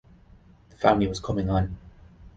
The 0.71 0.77
family 0.77 1.05
was 1.07 1.19
coming 1.19 1.47
on. 1.51 1.77